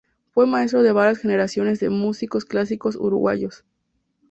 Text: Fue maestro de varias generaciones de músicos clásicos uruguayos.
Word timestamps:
Fue 0.31 0.47
maestro 0.47 0.81
de 0.81 0.93
varias 0.93 1.19
generaciones 1.19 1.79
de 1.79 1.91
músicos 1.91 2.43
clásicos 2.43 2.95
uruguayos. 2.95 3.63